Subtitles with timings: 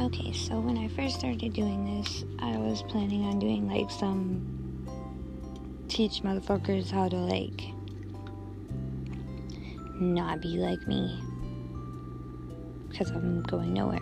[0.00, 4.40] Okay, so when I first started doing this, I was planning on doing like some
[5.88, 7.60] teach motherfuckers how to like
[10.00, 11.22] not be like me
[12.88, 14.00] because I'm going nowhere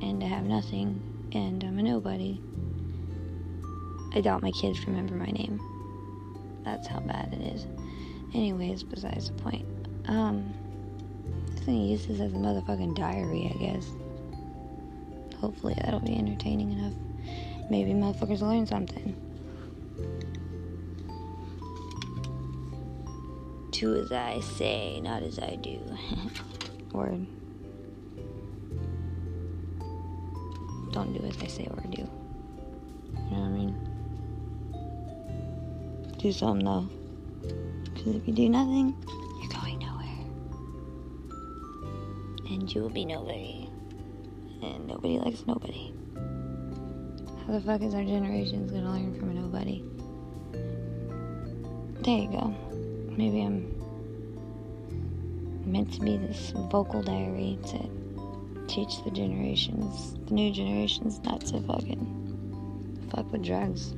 [0.00, 1.02] and I have nothing
[1.34, 2.40] and I'm a nobody.
[4.14, 5.60] I doubt my kids remember my name.
[6.64, 7.66] That's how bad it is.
[8.32, 9.66] Anyways, besides the point.
[10.06, 10.54] Um,
[11.50, 13.92] I'm gonna use this as a motherfucking diary, I guess.
[15.42, 16.94] Hopefully that'll be entertaining enough.
[17.68, 19.12] Maybe motherfuckers will learn something.
[23.72, 25.80] Do as I say, not as I do.
[26.92, 27.26] Word.
[30.92, 32.02] Don't do as I say or do.
[32.02, 32.08] You
[33.32, 33.76] know what I mean?
[36.18, 36.88] Do something though.
[37.94, 38.94] Because if you do nothing,
[39.40, 40.24] you're going nowhere.
[42.48, 43.71] And you will be nobody.
[44.62, 45.92] And nobody likes nobody.
[47.46, 49.82] How the fuck is our generation's gonna learn from nobody?
[52.02, 52.54] There you go.
[53.16, 53.74] Maybe I'm
[55.64, 57.78] meant to be this vocal diary to
[58.68, 63.94] teach the generations, the new generations, not to fucking fuck with drugs.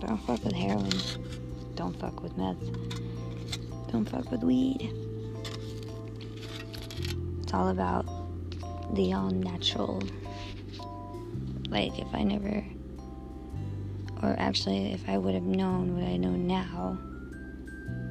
[0.00, 0.90] Don't fuck with heroin.
[1.76, 2.60] Don't fuck with meth.
[3.90, 4.92] Don't fuck with weed.
[7.42, 8.06] It's all about
[8.94, 10.02] the all natural.
[11.68, 12.64] Like, if I never,
[14.22, 16.98] or actually, if I would have known what I know now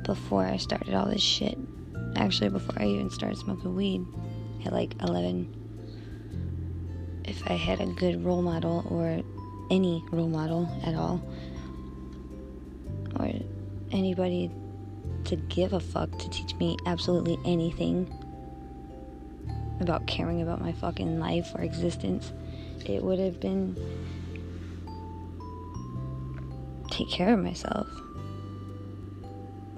[0.03, 1.57] before I started all this shit,
[2.15, 4.05] actually, before I even started smoking weed
[4.65, 9.21] at like 11, if I had a good role model or
[9.71, 11.23] any role model at all,
[13.19, 13.31] or
[13.91, 14.51] anybody
[15.25, 18.11] to give a fuck to teach me absolutely anything
[19.79, 22.31] about caring about my fucking life or existence,
[22.85, 23.75] it would have been
[26.91, 27.87] take care of myself.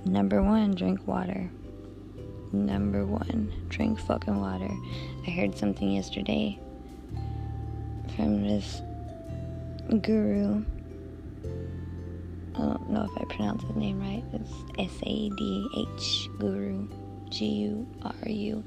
[0.05, 1.49] Number one, drink water.
[2.51, 4.69] Number one, drink fucking water.
[5.27, 6.59] I heard something yesterday
[8.15, 8.81] from this
[10.01, 10.63] guru.
[12.55, 14.23] I don't know if I pronounce his name right.
[14.33, 16.87] It's S A D H Guru.
[17.29, 18.63] G U R U.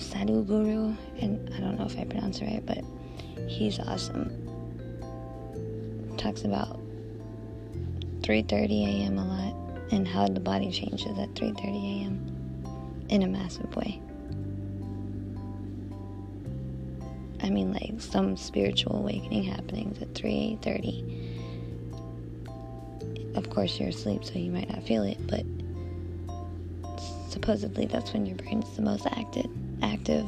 [0.00, 0.94] Sadhu Guru.
[1.20, 2.84] And I don't know if I pronounce it right, but
[3.48, 4.30] he's awesome.
[6.16, 6.80] Talks about
[8.22, 9.18] 3:30 a.m.
[9.18, 9.54] a lot
[9.90, 13.06] and how the body changes at 3:30 a.m.
[13.08, 14.00] in a massive way.
[17.40, 21.16] I mean like some spiritual awakening happenings at 3:30.
[23.36, 25.44] Of course you're asleep so you might not feel it, but
[27.30, 29.48] supposedly that's when your brain is the most active
[29.82, 30.26] active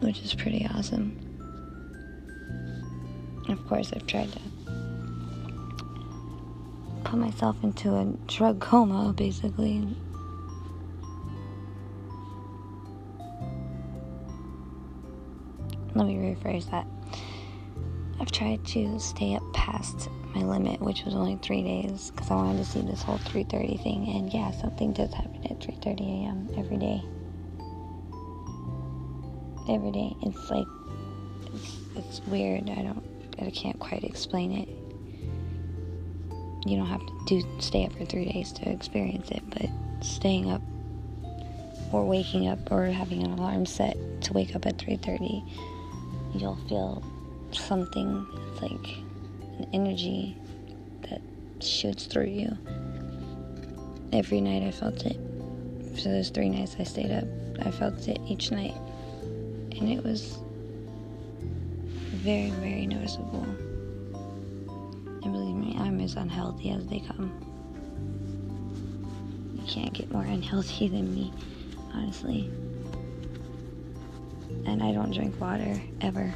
[0.00, 1.16] which is pretty awesome.
[3.48, 4.40] Of course I've tried to
[7.04, 9.86] put myself into a drug coma, basically.
[15.94, 16.86] Let me rephrase that.
[18.20, 22.34] I've tried to stay up past my limit, which was only three days, because I
[22.34, 24.08] wanted to see this whole 3:30 thing.
[24.08, 26.48] And yeah, something does happen at 3:30 a.m.
[26.56, 27.02] every day.
[29.68, 30.66] Every day, it's like
[31.96, 32.70] it's, weird.
[32.70, 33.04] I don't,
[33.40, 34.68] I can't quite explain it
[36.68, 39.68] you don't have to do stay up for three days to experience it, but
[40.04, 40.62] staying up
[41.92, 45.42] or waking up or having an alarm set to wake up at 3:30,
[46.34, 47.02] you'll feel
[47.52, 48.98] something it's like
[49.58, 50.36] an energy
[51.08, 51.20] that
[51.60, 52.58] shoots through you.
[54.12, 55.18] Every night I felt it.
[56.02, 57.24] For those three nights I stayed up,
[57.66, 58.76] I felt it each night,
[59.22, 60.38] and it was
[62.14, 63.42] very, very noticeable.
[65.24, 67.32] And believe me, I'm as unhealthy as they come.
[69.56, 71.32] You can't get more unhealthy than me,
[71.92, 72.48] honestly.
[74.66, 76.32] And I don't drink water ever.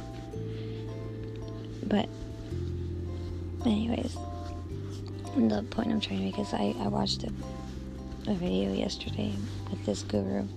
[1.83, 2.09] But,
[3.65, 4.17] anyways,
[5.37, 7.31] the point I'm trying to make is I, I watched a,
[8.27, 9.35] a video yesterday
[9.69, 10.47] with this guru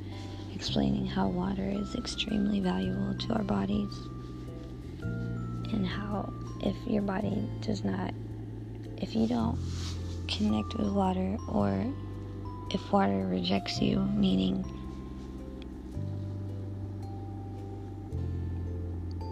[0.55, 3.93] explaining how water is extremely valuable to our bodies
[5.73, 8.15] and how if your body does not
[8.99, 9.59] if you don't
[10.29, 11.87] connect with water or
[12.71, 14.65] if water rejects you, meaning,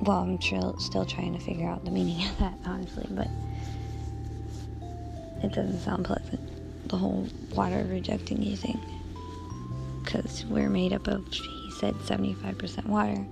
[0.02, 3.28] well, I'm tr- still trying to figure out the meaning of that, honestly, but
[5.42, 6.40] it doesn't sound pleasant,
[6.88, 8.80] the whole water rejecting you thing.
[10.04, 13.24] because we're made up of, he said, 75% water.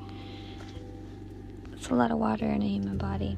[1.73, 3.37] It's a lot of water in a human body.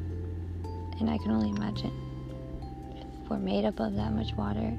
[1.00, 1.92] And I can only imagine
[3.22, 4.72] if we're made up of that much water,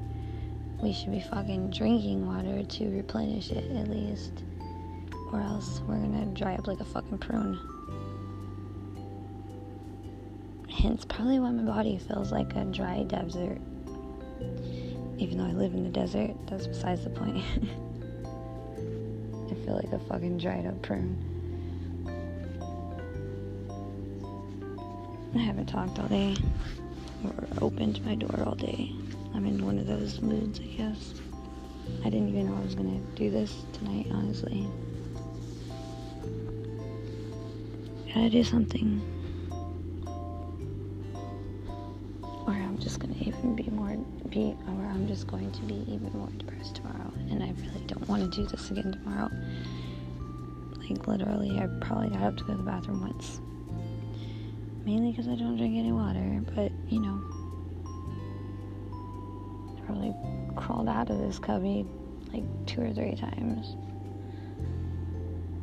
[0.82, 4.32] we should be fucking drinking water to replenish it at least.
[5.32, 7.58] Or else we're gonna dry up like a fucking prune.
[10.70, 13.58] Hence, probably why my body feels like a dry desert.
[15.18, 17.36] Even though I live in the desert, that's besides the point.
[19.50, 21.16] I feel like a fucking dried up prune.
[25.34, 26.36] I haven't talked all day
[27.24, 28.92] or opened my door all day.
[29.34, 31.14] I'm in one of those moods, I guess.
[32.04, 34.66] I didn't even know I was gonna do this tonight, honestly.
[38.14, 39.02] Gotta do something.
[42.46, 43.14] Or I'm just gonna
[43.54, 43.96] be more
[44.30, 48.08] be or I'm just going to be even more depressed tomorrow and I really don't
[48.08, 49.30] want to do this again tomorrow.
[50.88, 53.40] Like literally I probably got up to go to the bathroom once.
[54.84, 57.20] Mainly because I don't drink any water, but you know.
[59.76, 60.14] I probably
[60.56, 61.86] crawled out of this cubby
[62.32, 63.76] like two or three times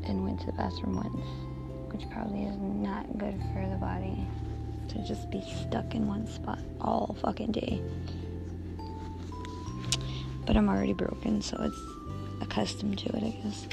[0.06, 1.54] and went to the bathroom once
[1.94, 4.28] which probably is not good for the body
[4.94, 7.82] to just be stuck in one spot all fucking day.
[10.46, 11.82] But I'm already broken, so it's
[12.42, 13.68] accustomed to it, I guess.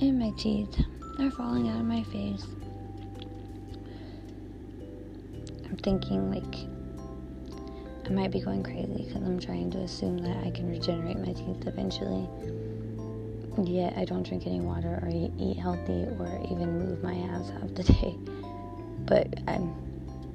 [0.00, 0.84] And my teeth
[1.18, 2.46] are falling out of my face.
[5.64, 6.73] I'm thinking like
[8.06, 11.32] I might be going crazy because I'm trying to assume that I can regenerate my
[11.32, 12.28] teeth eventually.
[13.62, 17.74] Yet I don't drink any water or eat healthy or even move my ass half
[17.74, 18.16] the day.
[19.06, 19.74] But I'm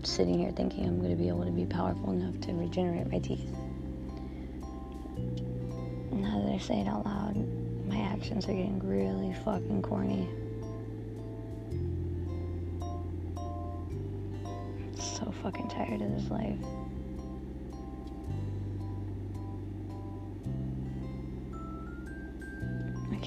[0.04, 3.20] sitting here thinking I'm going to be able to be powerful enough to regenerate my
[3.20, 3.52] teeth.
[6.12, 7.36] Now that I say it out loud,
[7.88, 10.28] my actions are getting really fucking corny.
[15.20, 16.58] so fucking tired of this life.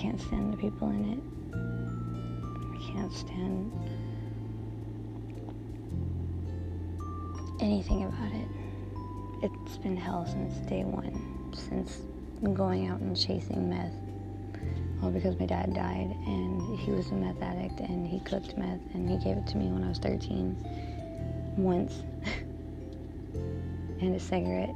[0.03, 1.23] Can't stand the people in it.
[2.75, 3.71] I can't stand
[7.61, 8.49] anything about it.
[9.45, 12.01] It's been hell since day one, since
[12.53, 13.93] going out and chasing meth.
[15.05, 18.81] All because my dad died and he was a meth addict and he cooked meth
[18.95, 22.03] and he gave it to me when I was 13 once
[24.01, 24.75] and a cigarette.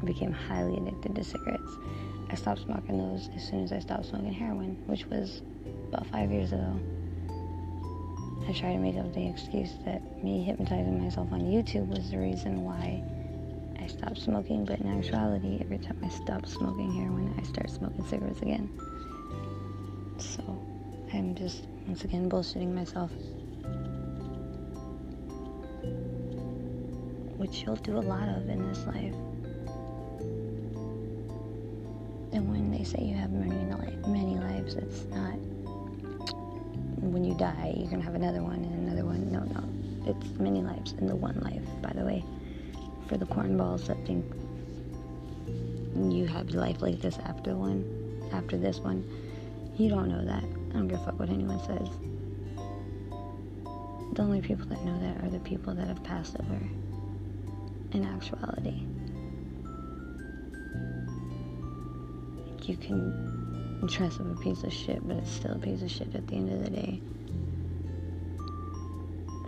[0.00, 1.78] I became highly addicted to cigarettes.
[2.34, 5.42] I stopped smoking those as soon as I stopped smoking heroin, which was
[5.86, 6.80] about five years ago.
[8.48, 12.18] I tried to make up the excuse that me hypnotizing myself on YouTube was the
[12.18, 13.04] reason why
[13.80, 18.04] I stopped smoking, but in actuality, every time I stop smoking heroin, I start smoking
[18.04, 18.68] cigarettes again.
[20.18, 20.42] So
[21.12, 23.12] I'm just once again bullshitting myself.
[27.36, 29.33] which you'll do a lot of in this life.
[32.34, 33.54] And when they say you have many,
[34.06, 35.38] many lives, it's not
[37.00, 39.30] when you die, you're going to have another one and another one.
[39.30, 40.10] No, no.
[40.10, 42.24] It's many lives in the one life, by the way.
[43.08, 44.24] For the cornballs that think
[46.12, 47.84] you have life like this after one,
[48.32, 49.04] after this one,
[49.76, 50.42] you don't know that.
[50.42, 51.88] I don't give a fuck what anyone says.
[54.14, 56.60] The only people that know that are the people that have passed over
[57.92, 58.82] in actuality.
[62.66, 66.14] You can dress up a piece of shit, but it's still a piece of shit
[66.14, 67.02] at the end of the day.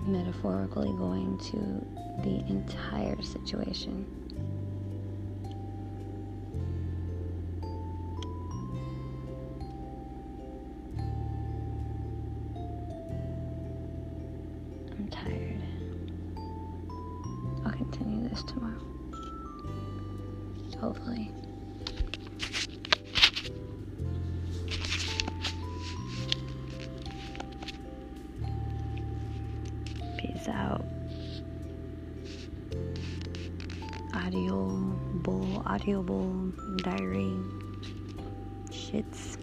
[0.06, 1.86] Metaphorically going to
[2.22, 4.04] the entire situation.
[14.90, 15.62] I'm tired.
[17.64, 18.78] I'll continue this tomorrow.
[20.78, 21.32] Hopefully.
[30.48, 30.84] Out.
[34.14, 37.36] Audio bull, audio bull, diary,
[38.70, 39.35] shits.